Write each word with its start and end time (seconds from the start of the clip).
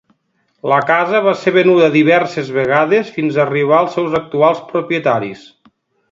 La 0.69 0.77
casa 0.91 1.19
va 1.25 1.33
ser 1.41 1.51
venuda 1.57 1.89
diverses 1.95 2.49
vegades 2.57 3.11
fins 3.17 3.37
a 3.37 3.43
arribar 3.47 3.77
als 3.81 3.97
seus 3.99 4.15
actuals 4.21 4.63
propietaris. 4.71 5.45